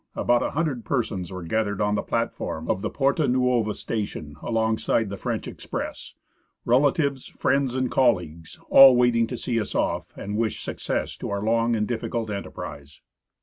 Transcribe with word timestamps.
About 0.15 0.41
a 0.41 0.49
hundred 0.49 0.83
persons 0.83 1.31
were 1.31 1.43
gathered 1.43 1.79
on 1.79 1.93
the 1.93 2.01
plat 2.01 2.33
form 2.33 2.67
of 2.71 2.81
the 2.81 2.89
Porta 2.89 3.27
Nuova 3.27 3.75
station 3.75 4.35
alongside 4.41 5.09
the 5.11 5.15
French 5.15 5.47
express— 5.47 6.15
relatives, 6.65 7.27
friends, 7.27 7.75
and 7.75 7.91
colleagues— 7.91 8.59
all 8.71 8.95
waiting 8.95 9.27
to 9.27 9.37
see 9.37 9.61
us 9.61 9.75
off 9.75 10.07
and 10.17 10.37
wish 10.37 10.59
success 10.63 11.15
to 11.17 11.29
our 11.29 11.43
long 11.43 11.75
and 11.75 11.87
difficult 11.87 12.31
enterprise. 12.31 12.99